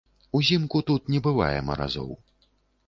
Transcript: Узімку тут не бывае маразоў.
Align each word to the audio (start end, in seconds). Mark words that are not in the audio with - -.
Узімку 0.39 0.81
тут 0.89 1.13
не 1.17 1.21
бывае 1.29 1.55
маразоў. 1.69 2.11